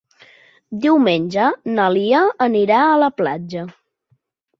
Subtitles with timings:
[0.85, 1.43] Diumenge
[1.73, 3.67] na Lia anirà a la platja.